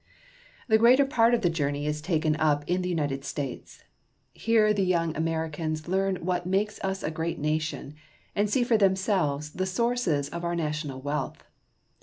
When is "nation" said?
7.37-7.93